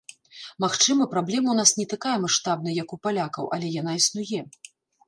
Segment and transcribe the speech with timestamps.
[0.63, 4.41] Магчыма, праблема ў нас не такая маштабная, як у палякаў, але яна існуе.